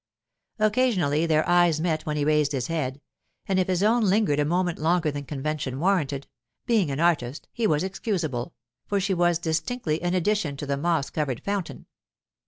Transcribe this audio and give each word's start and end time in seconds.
Occasionally 0.57 1.27
their 1.27 1.47
eyes 1.47 1.79
met 1.79 2.07
when 2.07 2.17
he 2.17 2.25
raised 2.25 2.53
his 2.53 2.65
head, 2.65 2.99
and 3.45 3.59
if 3.59 3.67
his 3.67 3.83
own 3.83 4.01
lingered 4.05 4.39
a 4.39 4.45
moment 4.45 4.79
longer 4.79 5.11
than 5.11 5.25
convention 5.25 5.79
warranted—being 5.79 6.89
an 6.89 6.99
artist, 6.99 7.47
he 7.53 7.67
was 7.67 7.83
excusable, 7.83 8.55
for 8.87 8.99
she 8.99 9.13
was 9.13 9.37
distinctly 9.37 10.01
an 10.01 10.15
addition 10.15 10.57
to 10.57 10.65
the 10.65 10.75
moss 10.75 11.11
covered 11.11 11.43
fountain. 11.43 11.85